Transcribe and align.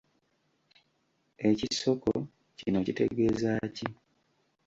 Ekisoko 1.49 2.11
kino 2.57 2.79
kitegeeza 2.85 3.51
ki? 3.75 3.87